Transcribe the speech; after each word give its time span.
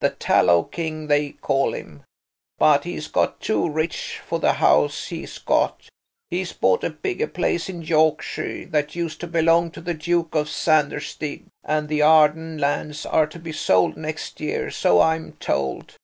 The 0.00 0.10
Tallow 0.10 0.64
King, 0.64 1.06
they 1.06 1.30
call 1.30 1.72
him. 1.72 2.02
But 2.58 2.84
he's 2.84 3.08
got 3.08 3.40
too 3.40 3.66
rich 3.66 4.20
for 4.22 4.38
the 4.38 4.52
house 4.52 5.06
he's 5.06 5.38
got. 5.38 5.88
He's 6.30 6.52
bought 6.52 6.84
a 6.84 6.90
bigger 6.90 7.26
place 7.26 7.70
in 7.70 7.80
Yorkshire, 7.80 8.66
that 8.66 8.94
used 8.94 9.20
to 9.20 9.26
belong 9.26 9.70
to 9.70 9.80
the 9.80 9.94
Duke 9.94 10.34
of 10.34 10.50
Sanderstead, 10.50 11.44
and 11.64 11.88
the 11.88 12.02
Arden 12.02 12.58
lands 12.58 13.06
are 13.06 13.26
to 13.28 13.38
be 13.38 13.52
sold 13.52 13.96
next 13.96 14.38
year, 14.38 14.70
so 14.70 15.00
I'm 15.00 15.32
told." 15.40 15.96